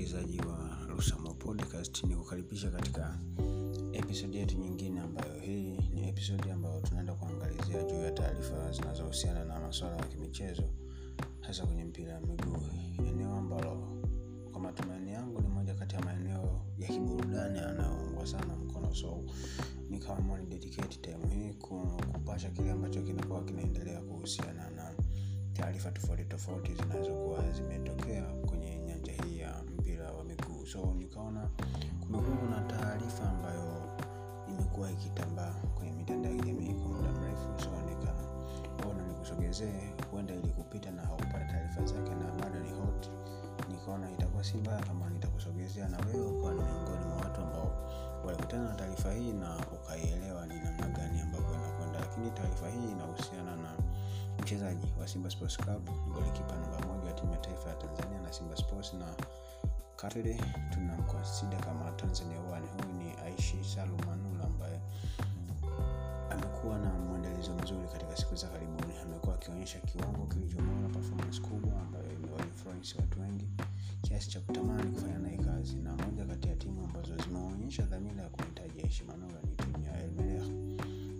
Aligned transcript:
msikilizaji 0.00 0.38
wa 0.40 0.86
Lusamo 0.96 1.34
Podcast, 1.34 2.04
ni 2.04 2.16
kukaribisha 2.16 2.70
katika 2.70 3.18
episodi 3.92 4.36
yetu 4.36 4.58
nyingine, 4.58 5.00
ambayo 5.00 5.40
hii 5.40 5.76
ni 5.94 6.08
episodi 6.08 6.50
ambayo 6.50 6.80
tunaenda 6.80 7.14
kuangalizia 7.14 7.82
juu 7.82 8.02
ya 8.02 8.10
taarifa 8.10 8.72
zinazohusiana 8.72 9.44
na 9.44 9.60
masuala 9.60 9.96
ya 9.96 10.02
kimichezo, 10.04 10.62
hasa 11.40 11.66
kwenye 11.66 11.84
mpira 11.84 12.14
wa 12.14 12.20
miguu, 12.20 12.62
eneo 13.08 13.34
ambalo 13.36 14.00
kwa 14.52 14.60
matumaini 14.60 15.12
yangu 15.12 15.40
ni 15.40 15.48
moja 15.48 15.74
kati 15.74 15.94
ya 15.94 16.00
maeneo 16.02 16.60
ya 16.78 16.88
kiburudani 16.88 17.58
yanayoungwa 17.58 18.26
sana 18.26 18.56
mkono, 18.56 18.94
so 18.94 19.24
nikaamua 19.90 20.38
ni 20.38 20.46
dedicate 20.46 20.98
time 21.00 21.34
hii 21.34 21.52
kupasha 21.52 22.50
kile 22.50 22.70
ambacho 22.70 23.02
kinakuwa 23.02 23.44
kinaendelea 23.44 24.00
kuhusiana 24.00 24.70
na 24.70 24.94
taarifa 25.52 25.90
tofauti 25.90 26.24
tofauti 26.24 26.74
zinazokuwa 26.74 27.52
zimetokea 27.52 28.22
kwenye 28.22 28.78
nyanja 28.78 29.12
hii 29.12 29.38
ya 29.38 29.62
mpira 29.90 30.12
wa 30.12 30.24
miguu. 30.24 30.66
So 30.66 30.94
nikaona 30.98 31.50
kumekuwa 32.00 32.36
kuna 32.36 32.60
taarifa 32.60 33.30
ambayo 33.30 33.82
imekuwa 34.48 34.90
ikitambaa 34.90 35.54
kwenye 35.74 35.92
mitandao 35.92 36.32
ya 36.32 36.38
kijamii 36.38 36.74
kwa 36.74 36.88
muda 36.88 37.12
mrefu, 37.12 37.48
so 37.64 37.70
nikaona 37.88 39.02
nikusogezee, 39.08 39.94
huenda 40.10 40.34
ilikupita 40.34 40.90
na 40.90 41.02
haukupata 41.02 41.44
taarifa 41.44 41.84
zake 41.84 42.10
na 42.14 42.32
bado 42.32 42.60
ni 42.60 42.70
hot. 42.70 43.10
Nikaona 43.68 44.10
itakuwa 44.10 44.44
si 44.44 44.56
mbaya 44.56 44.80
kama 44.82 45.10
nitakusogezea 45.10 45.88
na 45.88 45.98
wewe 45.98 46.26
ukawa 46.26 46.54
ni 46.54 46.62
miongoni 46.62 47.04
mwa 47.06 47.16
watu 47.16 47.40
ambao 47.40 47.70
walikutana 48.26 48.64
na 48.64 48.74
taarifa 48.74 49.12
hii 49.12 49.32
na 49.32 49.56
ukaielewa 49.72 50.46
ni 50.46 50.54
namna 50.54 50.86
gani 50.88 51.20
ambapo 51.20 51.54
inakwenda. 51.54 52.00
Lakini 52.00 52.30
taarifa 52.30 52.68
hii 52.68 52.90
inahusiana 52.92 53.56
na 53.56 53.72
mchezaji 54.42 54.86
wa 55.00 55.08
Simba 55.08 55.30
Sports 55.30 55.56
Club, 55.58 55.90
golikipa 56.14 56.56
namba 56.56 56.86
moja 56.86 57.06
wa 57.06 57.12
timu 57.12 57.32
ya 57.32 57.38
taifa 57.38 57.68
ya 57.70 57.74
Tanzania 57.76 58.20
na 58.20 58.32
Simba 58.32 58.56
Sports, 58.56 58.94
na 58.94 59.06
currently 60.00 60.40
tunamkonsida 60.70 61.56
kama 61.56 61.90
Tanzania 61.90 62.40
one. 62.40 62.66
Huyu 62.66 62.94
ni 62.98 63.12
Aishi 63.24 63.64
Salumanula 63.64 64.44
ambaye 64.44 64.80
amekuwa 66.30 66.78
na 66.78 66.90
mwendelezo 66.92 67.54
mzuri 67.54 67.88
katika 67.92 68.16
siku 68.16 68.36
za 68.36 68.48
karibuni. 68.48 68.92
Amekuwa 69.04 69.34
akionyesha 69.34 69.78
kiwango 69.80 70.26
kilichobora, 70.26 70.88
performance 70.92 71.40
kubwa 71.40 71.80
ambayo 71.80 72.04
imewainfluence 72.12 72.98
watu 72.98 73.20
wengi 73.20 73.48
kiasi 74.02 74.30
cha 74.30 74.40
kutamani 74.40 74.90
kufanya 74.90 75.18
naye 75.18 75.36
kazi, 75.38 75.76
na 75.76 75.96
moja 75.96 76.24
kati 76.24 76.48
ya 76.48 76.56
timu 76.56 76.84
ambazo 76.84 77.16
zimeonyesha 77.16 77.82
dhamira 77.82 78.22
ya 78.22 78.28
kumhitaji 78.28 78.80
Aishi 78.82 79.04
Manula 79.04 79.40
ni 79.44 79.56
timu 79.56 79.84
ya 79.86 80.02
El 80.04 80.10
Merreikh 80.10 80.48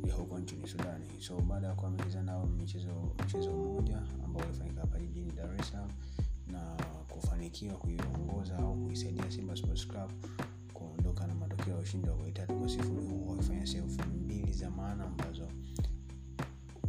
ya 0.08 0.14
huko 0.14 0.38
nchini 0.38 0.66
Sudani. 0.68 1.06
So 1.18 1.36
baada 1.40 1.66
ya 1.66 1.74
kuamiliza 1.74 2.22
nao 2.22 2.46
mchezo 2.46 3.52
mmoja 3.52 3.98
ambao 4.24 4.42
ulifanyika 4.44 4.80
hapa 4.80 4.98
jijini 4.98 5.32
Dar 5.32 5.54
es 5.60 5.68
Salaam 5.70 5.90
na 6.52 6.60
kufanikiwa 7.20 7.74
kuiongoza 7.76 8.56
au 8.58 8.76
kuisaidia 8.84 9.30
Simba 9.30 9.56
Sports 9.56 9.86
Club 9.88 10.10
kuondoka 10.72 11.26
na 11.26 11.34
matokeo 11.34 11.74
ya 11.74 11.80
ushindi 11.80 12.08
wa 12.08 12.16
goli 12.16 12.32
tatu 12.32 12.54
kwa 12.58 12.68
sifuri 12.68 13.06
wakifanya 13.26 13.66
save 13.66 14.02
mbili 14.14 14.52
za 14.52 14.70
maana 14.70 15.04
ambazo 15.04 15.48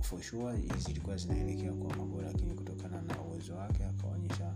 for 0.01 0.21
sure 0.23 0.57
zilikuwa 0.77 1.17
zinaelekea 1.17 1.73
kwa 1.73 1.95
magoli, 1.97 2.27
lakini 2.27 2.53
kutokana 2.53 3.01
na 3.01 3.21
uwezo 3.21 3.55
wake 3.55 3.85
akaonyesha 3.85 4.53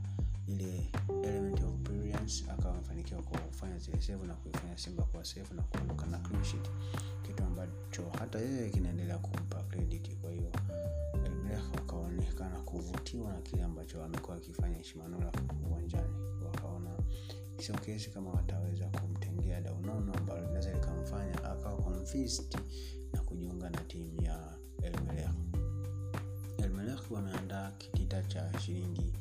ile 0.47 0.91
element 1.23 1.63
of 1.63 1.73
brilliance, 1.75 2.45
akawa 2.51 2.73
amefanikiwa 2.75 3.21
kufanya 3.21 3.77
zile 3.79 4.01
save 4.01 4.27
na 4.27 4.33
kuifanya 4.35 4.77
Simba 4.77 5.03
kuwa 5.03 5.25
safe 5.25 5.53
na 5.55 5.61
kuondoka 5.61 6.05
na 6.05 6.17
clean 6.17 6.43
sheet, 6.43 6.69
kitu 7.27 7.43
ambacho 7.43 8.09
hata 8.19 8.39
yeye 8.39 8.69
kinaendelea 8.69 9.17
kumpa 9.17 9.41
wakaonekana 12.45 12.59
kuvutiwa 12.59 13.33
na 13.33 13.41
kile 13.41 13.63
ambacho 13.63 14.03
amekuwa 14.03 14.38
akifanya 14.38 14.77
Aishi 14.77 14.97
uwanjani, 15.69 16.13
wakaona 16.45 16.89
sio 17.59 17.75
kesi 17.75 18.09
kama 18.09 18.31
wataweza 18.31 18.85
kumtengea 18.85 19.61
daunono 19.61 20.14
ambalo 20.14 20.42
linaweza 20.42 20.71
likamfanya 20.73 21.43
akawa 21.43 21.77
convinced 21.77 22.58
na 23.14 23.21
kujiunga 23.21 23.70
na 23.70 23.77
timu 23.81 24.21
ya 24.21 24.58
El 24.81 24.99
Merreikh. 26.71 27.11
Wameandaa 27.11 27.71
kitita 27.71 28.23
cha 28.23 28.59
shilingi 28.59 29.14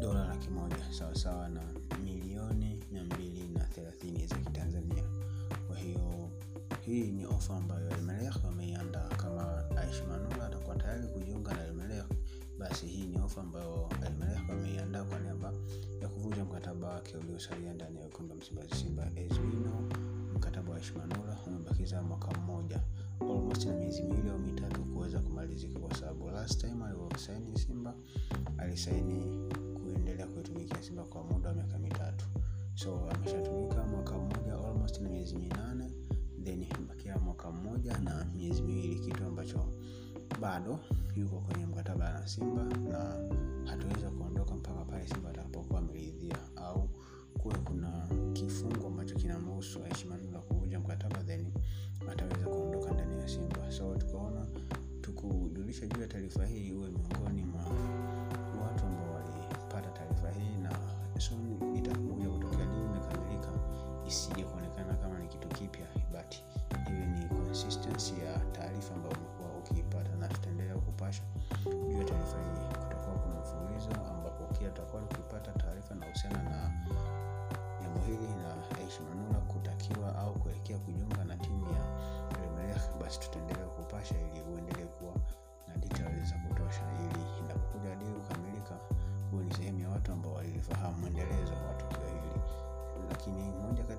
dola 0.00 0.24
laki 0.28 0.48
moja 0.50 0.92
sawasawa 0.98 1.48
na 1.48 1.60
milioni 2.04 2.80
mia 2.92 3.04
mbili 3.04 3.48
na 3.48 3.64
thelathini 3.64 4.26
za 4.26 4.36
Kitanzania. 4.36 5.04
Kwa 5.66 5.76
hiyo 5.76 6.30
hii 6.86 7.10
ni 7.10 7.26
ofa 7.26 7.56
ambayo 7.56 7.90
El 7.90 8.02
wameiandaa. 8.44 9.08
Kama 9.08 9.64
Aishi 9.76 10.02
atakuwa 10.46 10.76
tayari 10.76 11.06
kujiunga 11.06 11.54
na 11.54 11.71
basi 12.62 12.86
hii 12.86 13.06
ni 13.06 13.18
ofa 13.18 13.40
ambayo 13.40 13.88
El 14.06 14.12
Merreikh 14.14 14.48
wameiandaa 14.48 15.04
kwa 15.04 15.18
niaba 15.20 15.52
ya 16.02 16.08
kuvunja 16.08 16.44
mkataba 16.44 16.88
wake 16.88 17.16
uliosalia 17.16 17.72
ndani 17.74 17.96
ya 17.98 18.04
wekundu 18.04 18.34
Msimbazi 18.34 18.74
Simba. 18.74 19.02
As 19.02 19.38
mkataba 20.34 20.70
wa 20.70 20.76
Aishi 20.76 20.92
umebakiza 21.46 22.02
mwaka 22.02 22.38
mmoja 22.40 22.80
almost 23.20 23.66
na 23.66 23.72
miezi 23.72 24.02
miwili 24.02 24.28
au 24.30 24.38
mitatu 24.38 24.84
kuweza 24.84 25.18
kumalizika, 25.20 25.78
kwa 25.78 25.94
sababu 25.96 26.30
last 26.30 26.60
time 26.60 26.84
alivyosaini 26.84 27.58
Simba 27.58 27.94
alisaini 28.58 29.48
kuendelea 29.74 30.26
kuitumikia 30.26 30.82
Simba 30.82 31.02
kwa 31.04 31.22
muda 31.24 31.48
wa 31.48 31.54
miaka 31.54 31.78
mitatu, 31.78 32.24
so 32.74 33.10
ameshatumika 33.10 33.82
mwaka 33.84 34.18
mmoja 34.18 34.54
almost 34.68 35.00
na 35.00 35.08
miezi 35.08 35.36
minane, 35.36 35.90
then 36.44 36.66
bakia 36.88 37.18
mwaka 37.18 37.50
mmoja 37.50 37.98
na 37.98 38.24
miezi 38.36 38.62
miwili, 38.62 38.98
kitu 38.98 39.24
ambacho 39.24 39.64
bado 40.40 40.78
yuko 41.16 41.36
kwenye 41.40 41.66
mkataba 41.66 42.12
na 42.12 42.26
Simba 42.28 42.62
na 42.64 42.98
hatuweza 43.70 44.10
kuondoka 44.10 44.54
mpaka 44.54 44.84
pale 44.84 45.06
Simba 45.08 45.30
atakapokuwa 45.30 45.78
ameridhia 45.80 46.36
au 46.56 46.88
kuwe 47.38 47.54
kuna 47.54 48.06
kifungo 48.32 48.86
ambacho 48.86 49.14
kinamruhusu 49.14 49.84
aishimanula 49.84 50.38
kuvunja 50.38 50.80
mkataba 50.80 51.22
then 51.24 51.46
ataweza 52.12 52.46
kuondoka 52.46 52.90
ndani 52.94 53.20
ya 53.20 53.28
Simba. 53.28 53.72
So 53.72 53.96
tukaona 53.96 54.46
tukujulisha 55.00 55.86
juu 55.86 56.00
ya 56.00 56.06
taarifa 56.08 56.46
hii, 56.46 56.72
uwe 56.72 56.88
miongoni 56.90 57.44
mwa 57.44 57.64
watu 58.62 58.84
ambao 58.86 59.14
walipata 59.14 59.90
taarifa 59.90 60.30
hii, 60.30 60.56
na 60.62 60.70
soon 61.18 61.76
itakuja 61.76 62.28
kutokea 62.28 62.66
nini 62.66 62.86
imekamilika, 62.86 63.48
isije 64.08 64.44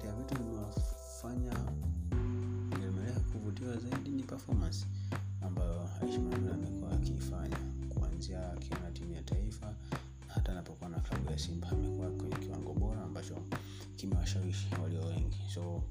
kati 0.03 0.07
ya 0.07 0.13
vitu 0.23 0.35
vimewafanya 0.43 1.51
El 2.83 3.13
kuvutiwa 3.31 3.77
zaidi 3.77 4.09
ni 4.09 4.23
performance 4.23 4.85
ambayo 5.41 5.89
Aishi 6.01 6.19
Manula 6.19 6.53
amekuwa 6.53 6.91
akiifanya 6.91 7.57
kuanzia 7.89 8.51
akiwa 8.53 8.91
timu 8.93 9.13
ya 9.13 9.21
taifa 9.23 9.65
na 10.27 10.33
hata 10.33 10.51
anapokuwa 10.51 10.89
na 10.89 10.99
klabu 10.99 11.31
ya 11.31 11.37
Simba 11.39 11.69
amekuwa 11.69 12.09
kwenye 12.09 12.35
kiwango 12.35 12.73
bora 12.73 13.03
ambacho 13.03 13.35
kimewashawishi 13.95 14.67
walio 14.83 15.01
wengi. 15.05 15.37
So 15.53 15.83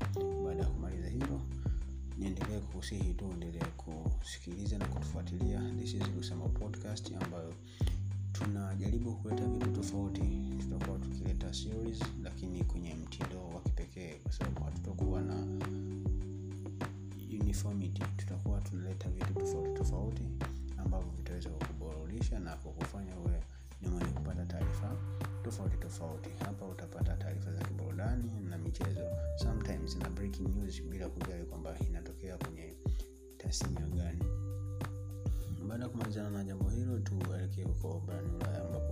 baada 0.44 0.60
ya 0.62 0.66
kumaliza 0.68 1.08
hilo, 1.08 1.40
niendelee 2.18 2.58
kukusihi 2.60 3.14
tu 3.14 3.24
endelee 3.32 3.64
kusikiliza 3.76 4.78
na 4.78 4.86
kutufuatilia. 4.86 5.60
This 5.78 5.94
is 5.94 6.02
Rusamo 6.16 6.48
Podcast 6.48 7.12
ambayo 7.22 7.54
tunajaribu 8.32 9.12
kuleta 9.16 9.46
vitu 9.46 9.70
tofauti. 9.70 10.22
Tutakuwa 10.60 10.98
tukileta 10.98 11.54
series 11.54 12.00
lakini 12.22 12.64
kwenye 12.64 12.94
mtindo 12.94 13.48
wa 13.48 13.60
kipekee, 13.92 14.18
kwa 14.22 14.32
sababu 14.32 14.64
hatutakuwa 14.64 15.20
na 15.22 15.46
uniformity. 17.40 18.02
Tutakuwa 18.16 18.60
tunaleta 18.60 19.08
vitu 19.10 19.34
tofauti 19.34 19.74
tofauti 19.74 20.22
ambavyo 20.78 21.10
vitaweza 21.16 21.50
kukuburudisha 21.50 22.38
na 22.38 22.56
kukufanya 22.56 23.16
uwe 23.18 23.42
ni 23.80 23.88
mwenye 23.88 24.10
kupata 24.12 24.46
taarifa 24.46 24.96
tofauti 25.44 25.76
tofauti. 25.76 26.30
Hapa 26.44 26.66
utapata 26.66 27.16
taarifa 27.16 27.52
za 27.52 27.64
kiburudani 27.64 28.30
na 28.50 28.58
michezo, 28.58 29.04
sometimes 29.36 29.96
na 29.96 30.10
breaking 30.10 30.48
news, 30.56 30.82
bila 30.82 31.08
kujali 31.08 31.44
kwamba 31.44 31.78
inatokea 31.88 32.36
kwenye 32.38 32.74
tasnia 33.38 33.86
gani. 33.86 34.24
Baada 35.68 35.84
ya 35.84 35.90
kumalizana 35.90 36.30
na 36.30 36.44
jambo 36.44 36.68
hilo, 36.68 36.98
tuelekee 36.98 37.62
huko 37.64 38.02
barani 38.06 38.30
Ulaya 38.36 38.60
ambapo 38.66 38.91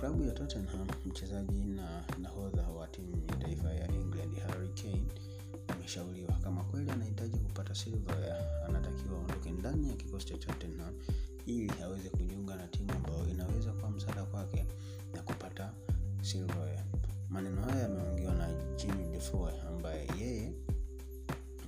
klabu 0.00 0.22
ya 0.24 0.32
Tottenham 0.32 0.86
mchezaji 1.06 1.64
na 1.64 2.04
nahodha 2.18 2.62
wa 2.62 2.86
timu 2.88 3.22
ya 3.28 3.36
taifa 3.36 3.72
ya 3.72 3.88
England 3.92 4.38
Harry 4.38 4.68
Kane 4.68 5.06
ameshauriwa 5.68 6.32
kama 6.32 6.64
kweli 6.64 6.90
anahitaji 6.90 7.38
kupata 7.38 7.74
silverware, 7.74 8.44
anatakiwa 8.68 9.18
aondoke 9.18 9.50
ndani 9.50 9.88
ya 9.88 9.94
kikosi 9.96 10.26
cha 10.26 10.36
Tottenham 10.36 10.94
ili 11.46 11.72
aweze 11.82 12.08
kujiunga 12.08 12.56
na 12.56 12.66
timu 12.68 12.92
ambayo 12.92 13.28
inaweza 13.28 13.72
kuwa 13.72 13.90
msaada 13.90 14.24
kwake 14.24 14.66
na 15.14 15.22
kupata 15.22 15.72
silverware. 16.22 16.84
Defoe 19.12 19.60
ambaye 19.68 20.08
yeye 20.20 20.52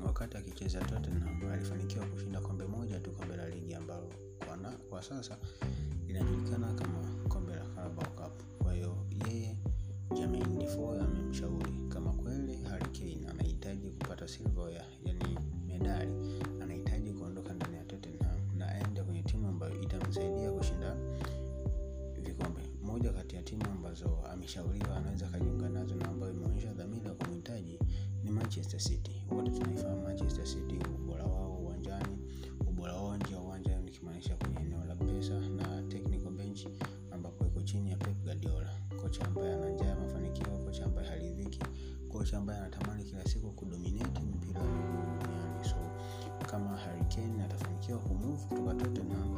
wakati 0.06 0.37
akicheza 0.37 0.81
Tottenham 0.81 1.50
alifanikiwa 1.52 2.06
kushinda 2.06 2.40
kombe 2.40 2.64
moja 2.64 3.00
tu, 3.00 3.11
kombe 3.11 3.37
la 3.37 3.49
ligi 3.49 3.75
ambalo 3.75 4.08
kwa, 4.46 4.56
na, 4.56 4.70
kwa 4.70 5.02
sasa 5.02 5.38
linajulikana 6.06 6.67
ambazo 24.61 24.71
ameshauriwa 24.71 24.97
anaweza 24.97 25.27
akajiunga 25.27 25.69
nazo 25.69 25.95
na 25.95 26.09
ambayo 26.09 26.33
imeonyesha 26.33 26.73
dhamira 26.73 27.09
ya 27.09 27.15
kumhitaji 27.15 27.79
ni 28.25 28.31
Manchester 28.31 28.81
City. 28.81 29.25
Wote 29.31 29.51
tunaifahamu 29.51 30.03
Manchester 30.03 30.47
City, 30.47 30.77
ubora 30.95 31.25
wao 31.25 31.53
uwanjani, 31.59 32.19
ubora 32.69 32.93
wao 32.95 33.17
nje 33.17 33.33
ya 33.35 33.41
uwanja, 33.41 33.81
nikimaanisha 33.81 34.37
kwenye 34.37 34.61
eneo 34.61 34.85
la 34.85 34.97
pesa 34.97 35.41
na 35.41 35.83
technical 35.83 36.31
bench, 36.31 36.67
ambapo 37.11 37.47
iko 37.47 37.63
chini 37.63 37.91
ya 37.91 37.97
Pep 37.97 38.23
Guardiola, 38.25 38.71
kocha 39.01 39.25
ambaye 39.27 39.55
ana 39.55 39.71
njaa 39.71 39.85
ya 39.87 39.97
mafanikio, 39.97 40.47
kocha 40.65 40.85
ambaye 40.85 41.09
haridhiki, 41.09 41.61
kocha 42.09 42.39
ambaye 42.39 42.59
anatamani 42.61 43.05
kila 43.05 43.25
siku 43.25 43.51
kudominate 43.53 44.21
mpira 44.21 44.61
wa 44.61 44.67
miguu 44.67 45.21
duniani. 45.21 45.65
So 45.65 45.77
kama 46.47 46.77
Harry 46.77 47.05
Kane 47.05 47.43
atafanikiwa 47.45 47.99
kumove 47.99 48.45
kutoka 48.49 48.75
Tottenham 48.75 49.31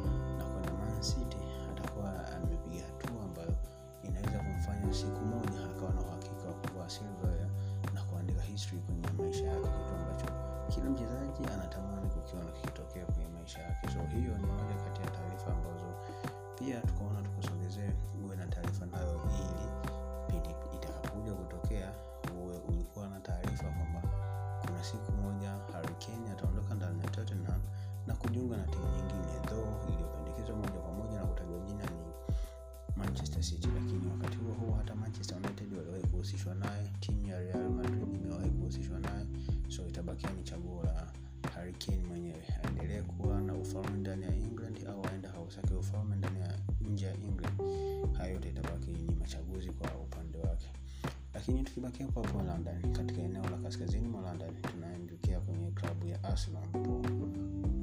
lakini 51.47 51.63
tukibakia 51.63 52.05
hapo 52.05 52.43
London, 52.43 52.91
katika 52.93 53.21
eneo 53.21 53.43
la 53.43 53.57
kaskazini 53.57 54.07
mwa 54.07 54.21
London, 54.21 54.49
tunaangukia 54.61 55.39
kwenye 55.39 55.71
klabu 55.71 56.07
ya 56.07 56.23
Arsenal, 56.23 56.63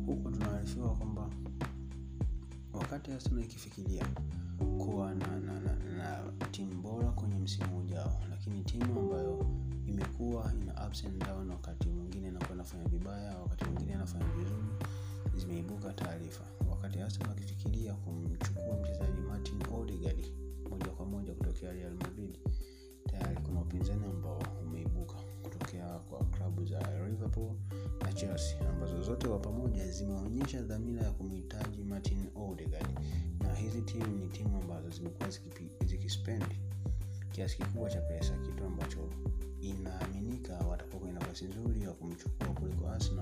huko 0.07 0.31
tunaarifiwa 0.31 0.95
kwamba 0.95 1.31
wakati 2.73 3.11
Arsenal 3.13 3.45
ikifikiria 3.45 4.07
kuwa 4.79 5.15
na, 5.15 5.27
na, 5.41 5.61
na, 5.61 5.75
na 5.97 6.47
timu 6.51 6.83
bora 6.83 7.09
kwenye 7.11 7.39
msimu 7.39 7.79
ujao, 7.79 8.21
lakini 8.31 8.65
timu 8.65 9.01
ambayo 9.01 9.47
imekuwa 9.87 10.53
ina 10.63 10.87
ups 10.87 11.05
and 11.05 11.25
down, 11.27 11.51
wakati 11.51 11.89
mwingine 11.89 12.29
inakuwa 12.29 12.55
inafanya 12.55 12.85
vibaya, 12.89 13.39
wakati 13.39 13.65
mwingine 13.65 13.93
inafanya 13.93 14.25
vizuri, 14.25 14.69
zimeibuka 15.37 15.93
taarifa. 15.93 16.45
Wakati 16.71 16.99
Arsenal 17.01 17.29
wakifikiria 17.29 17.95
kumchukua 17.95 18.77
mchezaji 18.83 19.21
Martin 19.21 19.59
Odegaard 19.75 20.27
moja 20.71 20.87
kwa 20.91 21.07
moja 21.07 21.35
kutokea 21.35 21.73
Real 21.73 21.93
Madrid, 21.95 22.39
tayari 23.13 23.37
kuna 23.47 23.61
upinzani 23.61 24.05
ambao 24.05 24.43
umeibuka 24.63 25.15
kutokea 25.43 25.87
kwa 25.99 26.25
klabu 26.25 26.65
za 26.65 26.79
Liverpool 27.09 27.53
na 28.03 28.13
Chelsea 28.13 28.69
ambazo 28.71 29.03
zote 29.03 29.29
kwa 29.29 29.39
pamoja 29.39 29.91
zimeonyesha 29.91 30.63
dhamira 30.63 31.03
ya 31.03 31.11
kumhitaji 31.11 31.83
Martin 31.85 32.27
Odegaard, 32.35 32.99
na 33.41 33.55
hizi 33.55 33.83
timu 33.83 34.07
ni 34.19 34.29
timu 34.29 34.57
ambazo 34.63 34.91
zimekuwa 34.91 35.29
zikispendi 35.85 36.61
kiasi 37.33 37.57
kikubwa 37.57 37.91
cha 37.91 38.01
pesa, 38.01 38.33
kitu 38.39 38.65
ambacho 38.65 39.09
inaaminika 39.61 40.59
watakuwa 40.59 40.99
kwenye 41.01 41.15
nafasi 41.15 41.45
nzuri 41.45 41.83
ya 41.83 41.91
kumchukua 41.91 42.47
kuliko 42.49 42.89
Arsenal 42.89 43.22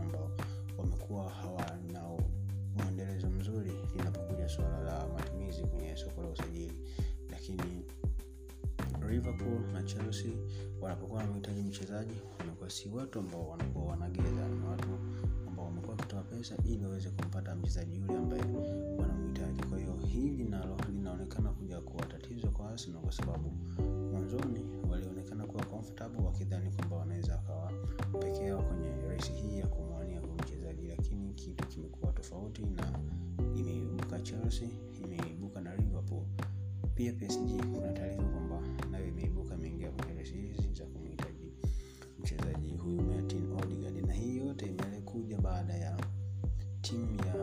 wanapokuwa 10.90 11.20
wanamhitaji 11.20 11.60
mchezaji 11.62 12.14
wamekuwa 12.38 12.70
si 12.70 12.88
watu 12.88 13.19
ambao 13.19 13.48
wanakuwa 13.48 13.84
wanageza, 13.84 14.48
ni 14.48 14.66
watu 14.70 14.88
ambao 15.48 15.64
wamekuwa 15.64 15.96
wakitoa 15.96 16.22
pesa 16.22 16.54
ili 16.64 16.84
waweze 16.84 17.10
kumpata 17.10 17.54
mchezaji 17.54 17.96
yule 17.96 18.16
ambaye 18.16 18.42
wanamhitaji. 18.98 19.62
Kwa 19.62 19.78
hiyo 19.78 19.96
hili 20.06 20.44
nalo 20.44 20.76
linaonekana 20.92 21.50
kuja 21.52 21.81
kuwa 21.81 22.06
tatizo 22.06 22.50
kwa 22.50 22.70
Arsenal, 22.70 23.00
kwa 23.02 23.12
sababu 23.12 23.50
mwanzoni 24.12 24.60
walionekana 24.90 25.46
kuwa 25.46 25.64
comfortable 25.64 26.22
wakidhani 26.26 26.70
kwamba 26.70 26.96
wanaweza 26.96 27.37
wakawa 27.37 27.72
peke 28.20 28.54
kwenye 28.54 29.08
race 29.08 29.32
hii 29.32 29.58
ya 29.58 29.66
kumwania 29.66 30.20
huyu 30.20 30.32
mchezaji, 30.34 30.87
lakini 30.87 31.34
kitu 31.34 31.66
kimekuwa 31.66 32.12
tofauti 32.12 32.62
na 32.62 32.98
imeibuka 33.56 34.20
Chelsea, 34.20 34.69
imeibuka 35.04 35.60
na 35.60 35.76
Liverpool 35.76 36.22
pia 36.94 37.12
PSG 37.12 37.64
kuna 37.75 37.92
taarifa 37.92 38.22
kwamba 38.22 38.60
hizi 40.25 40.72
za 40.75 40.84
kumhitaji 40.87 41.52
mchezaji 42.19 42.76
huyu 42.76 43.02
Martin 43.02 43.52
Odegaard, 43.52 44.06
na 44.06 44.12
hii 44.12 44.37
yote 44.37 44.67
imekuja 44.67 45.38
baada 45.38 45.75
ya 45.75 45.96
timu 46.81 47.20
ya 47.26 47.34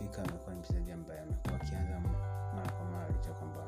amefika. 0.00 0.22
Amekuwa 0.24 0.54
ni 0.54 0.60
mchezaji 0.60 0.92
ambaye 0.92 1.20
amekuwa 1.20 1.54
akianza 1.60 2.00
mara 2.54 2.70
kwa 2.72 2.84
mara, 2.90 3.08
licha 3.08 3.30
kwamba 3.32 3.60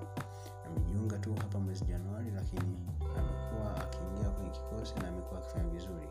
amejiunga 0.67 1.19
tu 1.19 1.35
hapa 1.35 1.59
mwezi 1.59 1.85
Januari, 1.85 2.31
lakini 2.31 2.77
amekuwa 3.19 3.77
akiingia 3.85 4.31
kwenye 4.31 4.51
kikosi 4.51 4.95
na 4.95 5.09
amekuwa 5.09 5.41
akifanya 5.41 5.69
vizuri. 5.69 6.09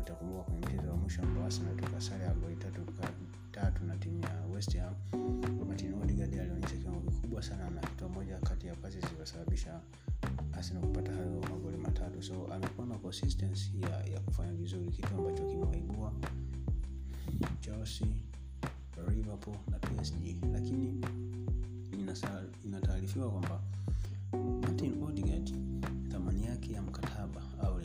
Utakumbuka 0.00 0.42
kwenye 0.42 0.60
mchezo 0.66 0.90
wa 0.90 0.96
mwisho 0.96 1.22
ambao 1.22 1.44
Arsenal 1.44 2.00
sare 2.00 2.24
ya 2.24 2.34
goli 2.34 2.56
tatu 2.56 2.80
kwa 2.84 3.08
tatu 3.52 3.84
na 3.84 3.96
timu 3.96 4.20
ya 4.22 4.46
West 4.54 4.76
Martin 5.68 5.94
Odegaard 6.02 6.34
alionyesha 6.40 6.76
kiwango 6.76 7.10
kikubwa 7.10 7.42
sana 7.42 7.70
na 7.70 7.80
kitu 7.80 8.08
moja 8.08 8.38
kati 8.38 8.66
ya 8.66 8.74
pasi 8.74 9.00
zilizosababisha 9.00 9.80
Arsenal 10.52 10.82
kupata 10.82 11.12
hayo 11.12 11.40
magoli 11.50 11.76
matatu. 11.76 12.22
So 12.22 12.46
amekuwa 12.54 12.86
na 12.86 12.98
consistency 12.98 13.80
ya, 13.82 14.04
ya 14.14 14.20
kufanya 14.20 14.52
vizuri, 14.52 14.90
kitu 14.90 15.08
ambacho 15.14 15.42
kimewaibua 15.46 16.12
Chelsea, 17.60 18.08
Liverpool 19.24 19.56
na 19.70 19.78
PSG, 19.78 20.36
lakini 20.52 21.00
inataarifiwa 22.64 23.30
kwamba 23.30 23.60
Martin 24.62 25.02
Odegaard 25.02 25.52
thamani 26.10 26.44
yake 26.46 26.72
ya 26.72 26.82
mkataba 26.82 27.42
au 27.62 27.80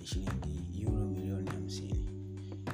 ni 0.00 0.06
shilingi 0.06 0.82
euro 0.82 1.06
milioni 1.06 1.50
hamsini, 1.50 2.06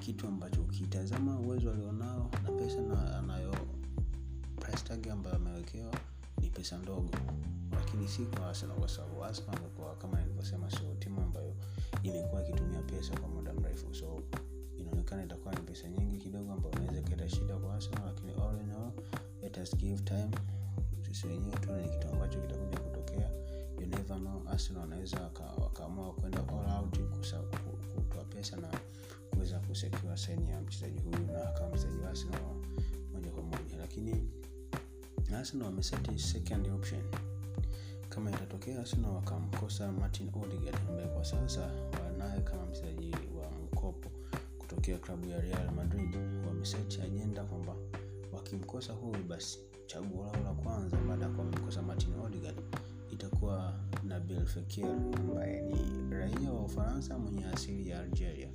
kitu 0.00 0.26
ambacho 0.26 0.60
ukitazama 0.62 1.38
uwezo 1.40 1.70
alionao 1.70 2.30
na 2.44 2.50
pesa 2.52 2.80
na 2.82 3.18
anayo 3.18 3.54
tag 4.84 5.08
ambayo 5.08 5.36
amewekewa 5.36 5.94
ni 6.40 6.50
pesa 6.50 6.78
ndogo, 6.78 7.10
lakini 7.72 8.08
si 8.08 8.22
kwa 8.22 8.48
Arsenal, 8.48 8.76
kwa 8.78 8.88
sababu 8.88 9.24
Arsenal 9.24 9.56
amekuwa 9.56 9.96
kama 9.96 10.20
nilivyosema, 10.20 10.70
sio 10.70 10.94
timu 10.98 11.20
ambayo 11.20 11.54
imekuwa 12.02 12.42
ikitumia 12.42 12.82
pesa 12.82 13.18
kwa 13.20 13.28
muda 13.28 13.54
mrefu, 13.54 13.94
so 13.94 14.22
inaonekana 15.04 15.24
itakuwa 15.24 15.54
ni 15.54 15.60
pesa 15.60 15.88
nyingi 15.88 16.16
kidogo 16.18 16.52
ambayo 16.52 16.74
inaweza 16.74 17.02
kuleta 17.02 17.28
shida 17.28 17.56
kwa 17.56 17.74
Arsenal, 17.74 18.04
lakini 18.06 18.32
all 18.32 18.60
in 18.60 18.70
all, 18.70 18.92
let 19.42 19.56
us 19.58 19.76
give 19.76 20.02
time. 20.02 20.30
Sisi 21.06 21.26
wenyewe 21.26 21.56
tuone 21.56 21.82
ni 21.82 21.88
kitu 21.88 22.08
ambacho 22.08 22.40
kitakuja 22.40 22.78
kutokea. 22.80 23.30
you 23.80 23.86
never 23.86 24.16
know. 24.18 24.42
Arsenal 24.48 24.80
wanaweza 24.80 25.20
wakaamua 25.58 26.12
kwenda 26.14 26.38
all 26.48 26.82
out 26.82 26.98
kutoa 27.94 28.24
pesa 28.24 28.56
na 28.56 28.68
kuweza 29.30 29.58
kusekiwa 29.58 30.16
saini 30.16 30.50
ya 30.50 30.60
mchezaji 30.60 30.98
huyu 30.98 31.26
na 31.32 31.48
akawa 31.48 31.68
mchezaji 31.70 31.98
wa 31.98 32.08
arsenal 32.10 32.40
moja 33.12 33.30
kwa 33.30 33.42
moja. 33.42 33.76
Lakini 33.80 34.28
arsenal 35.36 35.66
wameseti 35.66 36.18
second 36.18 36.68
option. 36.68 37.02
Kama 38.08 38.30
itatokea 38.30 38.80
arsenal 38.80 39.10
wakamkosa 39.10 39.92
martin 39.92 40.30
odegaard 40.42 40.78
ambaye 40.88 41.08
kwa 41.08 41.24
sasa 41.24 41.70
wanaye 42.04 42.40
kama 42.40 42.66
mchezaji 42.66 43.14
kutokea 44.84 44.98
klabu 45.06 45.28
ya 45.28 45.40
real 45.40 45.70
madrid 45.76 46.16
wameseti 46.46 47.00
ajenda 47.02 47.44
kwamba 47.44 47.76
wakimkosa 48.32 48.92
huyu 48.92 49.24
basi 49.28 49.58
chaguo 49.86 50.22
lao 50.24 50.42
la 50.44 50.52
kwanza 50.52 50.96
baada 51.08 51.24
ya 51.24 51.30
kuwa 51.30 51.44
wamemkosa 51.44 51.82
martin 51.82 52.14
odegaard 52.24 52.56
itakuwa 53.12 53.74
nabil 54.02 54.46
fekir 54.46 54.86
ambaye 54.86 55.62
ni 55.62 56.10
raia 56.14 56.52
wa 56.52 56.64
ufaransa 56.64 57.18
mwenye 57.18 57.44
asili 57.44 57.90
ya 57.90 58.00
algeria. 58.00 58.48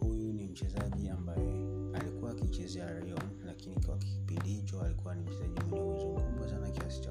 Huyu 0.00 0.32
ni 0.32 0.44
mchezaji 0.44 1.08
ambaye 1.08 1.66
alikuwa 1.94 2.30
akichezea 2.30 3.00
rion 3.00 3.20
lakini 3.46 3.76
kwa 3.86 3.98
kipindi 3.98 4.50
hicho 4.50 4.80
alikuwa 4.80 5.14
ni 5.14 5.22
mchezaji 5.22 5.60
mwenye 5.60 5.80
uwezo 5.84 6.08
mkubwa 6.08 6.48
sana 6.48 6.70
kiasi 6.70 7.00
cha 7.00 7.10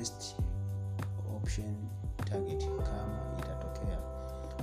first 0.00 0.36
option 1.36 1.76
target 2.24 2.64
kama 2.64 3.38
itatokea 3.38 3.98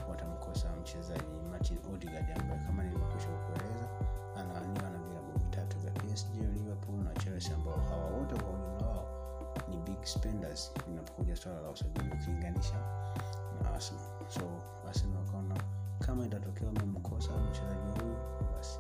watamkosa 0.09 0.75
mchezaji 0.81 1.23
Martin 1.51 1.77
Odegaard 1.93 2.31
ambaye 2.41 2.59
kama 2.65 2.83
nilivyokwisha 2.83 3.27
kueleza 3.27 3.87
anaaniwa 4.35 4.89
na 4.89 4.97
vilabu 4.97 5.31
vitatu 5.39 5.77
vya 5.79 5.91
PSG, 5.91 6.35
Liverpool 6.35 6.95
na 7.03 7.13
Chelsea 7.13 7.55
ambao 7.55 7.77
hawa 7.89 8.05
wote 8.05 8.35
kwa 8.35 8.49
ujumla 8.53 8.87
wao 8.87 9.07
ni 9.69 9.77
big 9.77 10.03
spenders 10.03 10.71
inapokuja 10.91 11.35
swala 11.35 11.61
la 11.61 11.69
usajili 11.69 12.09
ukilinganisha 12.13 12.75
na 13.63 13.73
Arsenal. 13.73 14.03
So 14.29 14.41
Arsenal 14.87 15.17
wakaona 15.17 15.55
kama 15.99 16.25
itatokea 16.25 16.67
wamemkosa 16.67 17.31
mchezaji 17.37 18.01
huyu, 18.01 18.15
basi 18.57 18.79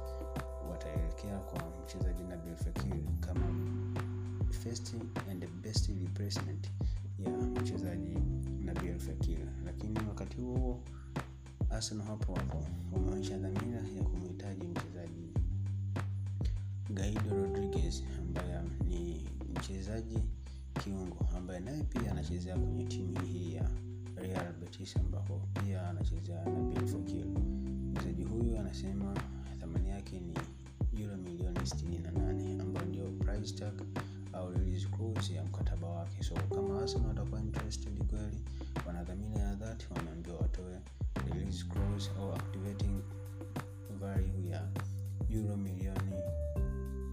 wataelekea 0.71 1.37
kwa 1.39 1.59
mchezaji 1.83 2.23
Nabil 2.23 2.55
kama 3.19 3.45
first 4.51 4.93
and 5.31 5.45
best 5.61 5.89
replacement 5.89 6.67
ya 7.19 7.29
mchezaji 7.31 8.17
Nabil 8.65 8.99
Fekir, 8.99 9.39
lakini 9.65 9.99
wakati 10.09 10.37
huo 10.41 10.83
Arsenal 11.69 12.05
hapo 12.07 12.35
hapo 12.35 12.65
wameonyesha 12.93 13.37
dhamira 13.37 13.81
ya 13.97 14.03
kumhitaji 14.03 14.67
mchezaji 14.67 15.27
Gaido 16.93 17.35
Rodriguez 17.35 18.03
ambaye 18.19 18.61
ni 18.87 19.25
mchezaji 19.55 20.19
kiungo 20.83 21.25
ambaye 21.37 21.59
naye 21.59 21.83
pia 21.83 22.11
anachezea 22.11 22.57
kwenye 22.57 22.83
timu 22.83 23.19
hii 23.21 23.53
ya 23.53 23.69
Real 24.15 24.53
Betis 24.53 24.97
ambapo 24.97 25.41
pia 25.63 25.89
anachezea 25.89 26.45
Nabil 26.45 26.87
Fekir. 26.87 27.25
Mchezaji 27.91 28.23
huyu 28.23 28.59
anasema 28.59 29.13
thamani 29.59 29.89
yake 29.89 30.19
ni 30.19 30.33
euro 31.01 31.17
milioni 31.17 31.59
68 31.59 32.61
ambayo 32.61 32.85
ndio 32.85 33.11
price 33.11 33.53
tag 33.55 33.73
au 34.37 34.51
clause 34.97 35.33
ya 35.33 35.43
mkataba 35.43 35.87
wake. 35.87 36.23
So 36.23 36.35
kama 36.35 36.81
Arsenal 36.81 37.07
watakuwa 37.07 37.41
interested 37.41 38.03
kweli, 38.07 38.37
wanadhamini 38.87 39.35
ya 39.39 39.55
dhati, 39.55 39.87
wameambiwa 39.95 40.37
watoe 40.37 40.79
release 41.33 41.65
clause 41.65 42.11
au 42.19 42.33
activating 42.33 43.01
value 43.99 44.49
ya 44.49 44.67
euro 45.29 45.57
milioni 45.57 46.15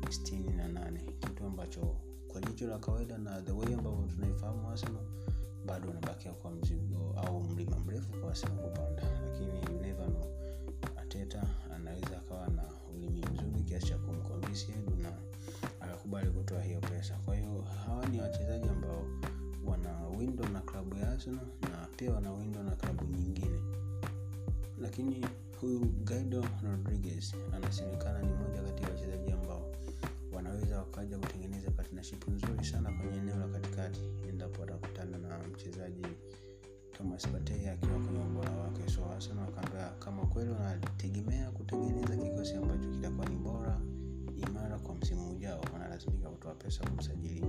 68 0.03 0.99
kitu 1.21 1.45
ambacho 1.47 1.97
kwa 2.29 2.41
jicho 2.41 2.67
la 2.67 2.79
kawaida 2.79 3.19
na 3.19 3.43
the 3.43 3.53
way 3.53 3.75
ambavyo 3.75 4.07
tunaifahamu 4.15 4.71
Arsenal 4.71 5.03
bado 5.67 5.91
unabakia 5.91 6.33
kwa 6.33 6.51
mzigo 6.51 7.15
au 7.17 7.45
mlima 7.45 7.79
mrefu 7.79 8.11
kwa 8.21 8.31
Arsenal 8.31 8.57
kupanda, 8.57 9.03
lakini 9.25 9.49
you. 9.49 9.85
Arteta 11.15 11.43
anaweza 11.75 12.19
akawa 12.19 12.49
na 12.49 12.63
ulimi 12.95 13.25
mzuri 13.33 13.63
kiasi 13.65 13.87
cha 13.87 13.99
kumconvince 13.99 14.73
Edu 14.73 14.97
na 15.03 15.13
akakubali 16.05 16.31
kutoa 16.31 16.63
hiyo 16.63 16.81
pesa. 16.81 17.15
Kwa 17.25 17.37
hiyo 17.37 17.65
hawa 17.87 18.07
ni 18.07 18.21
wachezaji 18.21 18.69
ambao 18.69 19.07
wana 19.65 20.09
window 20.19 20.49
na 20.49 20.61
klabu 20.61 20.97
ya 20.97 21.11
Arsenal 21.13 21.47
na 21.63 21.89
pia 21.97 22.13
wana 22.13 22.33
window 22.33 22.63
na 22.63 22.71
klabu 22.77 23.05
nyingine, 23.05 23.61
lakini 24.79 25.27
huyu 25.61 25.79
Guido 25.81 26.45
Rodriguez 26.63 27.35
anasemekana 27.55 28.23
ni 28.23 28.33
mmoja 28.33 28.63
kati 28.63 28.83
ya 28.83 28.89
wachezaji 28.89 29.33
ambao 29.33 29.73
wanaweza 30.33 30.79
wakaja 30.79 31.19
kutengeneza 31.19 31.71
partnership 31.71 32.29
nzuri 32.29 32.65
sana 32.65 32.93
kwenye 32.93 33.19
eneo 33.19 33.37
la 33.37 33.49
katikati 33.49 34.01
endapo 34.29 34.61
watakutana 34.61 35.19
na 35.19 35.39
mchezaji 35.39 36.07
Thomas 36.93 37.29
batei 37.29 37.67
akiwa 37.69 37.99
kwenye 37.99 38.19
ubora 38.19 38.51
wake. 38.51 38.91
So 38.91 39.05
Arsenal 39.15 39.45
wakaambia 39.45 39.89
kama 39.99 40.27
kweli 40.27 40.51
wanategemea 40.51 41.51
kutengeneza 41.51 42.17
kikosi 42.17 42.55
ambacho 42.55 42.91
kitakuwa 42.91 43.27
ni 43.27 43.37
bora 43.37 43.81
imara 44.75 44.87
kwa 44.87 44.95
msimu 44.95 45.31
ujao, 45.31 45.61
wanalazimika 45.73 46.29
kutoa 46.31 46.55
pesa 46.55 46.85
kumsajili 46.91 47.43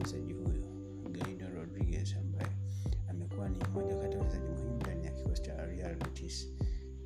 mchezaji 0.00 0.32
huyo 0.32 0.64
Guido 1.12 1.48
Rodriguez 1.48 2.14
ambaye 2.16 2.46
amekuwa 3.10 3.48
ni 3.48 3.58
mmoja 3.70 3.96
kati 3.96 4.16
ya 4.16 4.22
wachezaji 4.22 4.48
muhimu 4.48 4.76
ndani 4.76 5.04
ya 5.06 5.12
kikosi 5.12 5.42
cha 5.42 5.66
Real 5.66 5.96
Betis, 5.96 6.48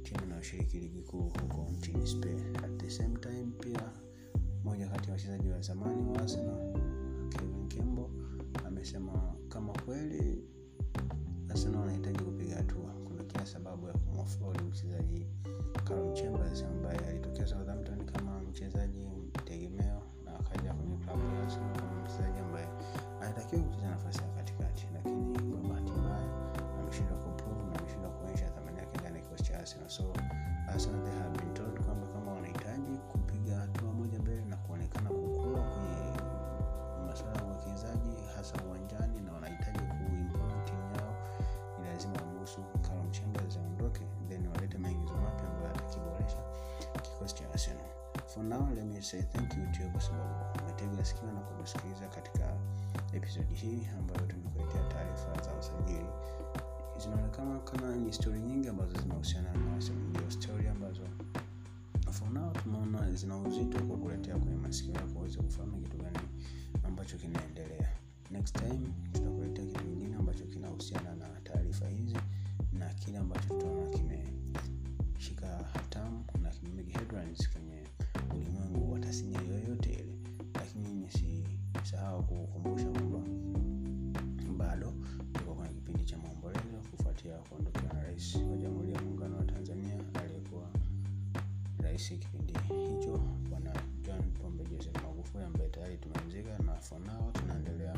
timu 0.03 0.25
inayoshiriki 0.25 0.79
ligi 0.79 1.03
kuu 1.03 1.23
huko 1.23 1.67
nchini 1.79 2.07
Spain. 2.07 2.57
At 2.57 2.77
the 2.79 2.91
same 2.91 3.17
time 3.19 3.47
pia 3.61 3.91
mmoja 4.65 4.89
kati 4.89 5.07
ya 5.09 5.13
wachezaji 5.13 5.49
wa 5.49 5.61
zamani 5.61 6.03
wa 6.11 6.19
Arsenal 6.23 6.73
Kevin 7.29 7.69
Kembo 7.69 8.11
amesema 8.67 9.35
kama 9.49 9.73
kweli 9.73 10.45
Arsenal 11.49 11.81
wanahitaji 11.81 12.19
kupiga 12.25 12.57
hatua, 12.57 12.91
kuna 13.05 13.25
kila 13.25 13.47
sababu 13.47 13.87
ya 13.87 13.93
kumoffload 13.93 14.63
mchezaji 14.63 15.27
Callum 15.85 16.15
Chambers 16.15 16.63
ambaye 16.63 16.99
alitokea 16.99 17.47
Southampton 17.47 18.05
kama 18.05 18.41
mchezaji 18.41 18.86
anatakiwa 23.47 23.63
kucheza 23.71 23.89
nafasi 23.91 24.19
ya 24.23 24.29
katikati, 24.29 24.89
lakini 24.95 25.39
kwa 25.51 25.61
bahati 25.69 25.93
mbaya 25.93 26.29
ameshindwa 26.81 27.17
kuprove 27.19 27.63
na 27.71 27.79
ameshindwa 27.79 28.11
kuonyesha 28.11 28.51
thamani 28.51 28.79
yake 28.79 28.99
ndani 29.01 29.17
ya 29.17 29.23
kikosi 29.23 29.45
cha 29.45 29.59
Arsenal. 29.59 29.89
So 29.89 30.05
Arsenal 30.69 31.01
they 31.05 31.15
have 31.19 31.39
been 31.39 31.55
told 31.55 31.81
kwamba 31.85 32.07
kama 32.07 32.33
wanahitaji 32.33 32.97
kupiga 33.13 33.57
hatua 33.59 33.93
moja 33.93 34.19
mbele 34.19 34.45
na 34.45 34.57
kuonekana 34.57 35.11
kukua 35.11 35.61
kwenye 35.63 36.13
masuala 37.07 37.37
ya 37.39 37.45
uwekezaji 37.45 38.17
hasa 38.37 38.55
uwanjani 38.65 39.21
na 39.21 39.33
wanahitaji 39.33 39.79
kuimprove 39.79 40.55
timu 40.65 40.87
yao, 40.97 41.15
ni 41.79 41.89
lazima 41.89 42.15
wamruhusu 42.21 42.61
Callum 42.83 43.11
Chambers 43.11 43.57
aondoke, 43.57 44.03
then 44.29 44.47
walete 44.47 44.79
maingizo 44.79 45.15
mapya 45.15 45.49
ambayo 45.49 45.67
yatakiboresha 45.69 46.39
kikosi 47.03 47.35
cha 47.35 47.51
Arsenal. 47.53 47.87
For 48.27 48.43
now 48.45 48.69
let 48.75 48.85
me 48.87 49.01
say 49.03 49.23
thank 49.23 49.55
you 49.57 49.65
to 49.73 49.83
you 49.83 49.91
kwa 49.91 50.01
sababu 50.01 50.35
umetega 50.63 51.05
sikio 51.05 51.33
na 51.33 51.41
kutusikiliza 51.41 52.07
katika 52.09 52.57
episodi 53.17 53.55
hii 53.55 53.87
ambayo 53.99 54.21
tumekuletea 54.27 54.83
taarifa 54.89 55.43
za 55.45 55.55
usajili. 55.59 56.07
Zinaonekana 57.03 57.59
kama 57.59 57.97
ni 57.97 58.13
stori 58.13 58.41
nyingi 58.41 58.69
ambazo 58.69 59.01
zinahusiana 59.01 59.53
na 59.53 59.77
ndio 60.11 60.31
stori 60.31 60.69
ambazo 60.69 61.03
for 62.11 62.53
tumeona 62.63 63.13
zina 63.13 63.37
uzito 63.39 63.79
kwa 63.85 63.97
kuletea 63.97 64.37
kwenye 64.37 64.57
masikio 64.57 64.95
yako 64.95 65.19
uweze 65.19 65.39
kufahamu 65.39 65.81
kitu 65.83 65.97
gani 65.97 66.19
ambacho 66.85 67.17
kinaendelea. 67.17 67.89
Next 68.31 68.57
time 68.59 68.89
tutakuletea 69.13 69.65
kitu 69.65 69.85
kingine 69.85 70.17
ambacho 70.17 70.45
kinahusiana 70.45 71.15
na 71.15 71.29
taarifa 71.45 71.89
hizi 71.89 72.17
na 72.73 72.87
kile 72.95 73.19
ambacho 73.19 73.49
tutaona 73.49 73.91
kimeshika 73.91 75.47
hatamu 75.73 76.25
na 76.43 76.51
kimemake 76.51 76.99
headlines 76.99 77.51
kwenye 77.51 77.66
rais 88.17 88.35
wa 88.51 88.57
Jamhuri 88.57 88.93
ya 88.93 89.01
Muungano 89.03 89.37
wa 89.37 89.45
Tanzania 89.45 89.99
aliyekuwa 90.15 90.69
rais 91.79 92.09
kipindi 92.09 92.53
hicho 92.53 93.19
Bwana 93.51 93.73
John 94.03 94.23
Pombe 94.43 94.65
Joseph 94.65 95.03
Magufuli 95.03 95.45
ambaye 95.45 95.69
tayari 95.71 95.97
tumemzika 95.97 96.59
na 96.59 96.77
for 96.77 97.01
now 97.01 97.33
tunaendelea 97.33 97.97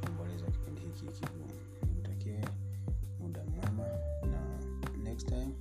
kuomboleza 0.00 0.46
kipindi 0.46 0.80
hiki 0.80 1.06
kigumu. 1.20 1.50
Nikutakie 1.88 2.40
muda 3.20 3.44
mwema 3.44 3.88
na 4.30 4.58
next 5.02 5.28
time 5.28 5.52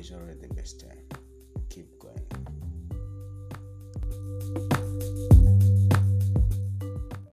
is 0.00 0.12
already 0.12 0.40
the 0.40 0.54
best 0.54 0.80
time. 0.80 1.21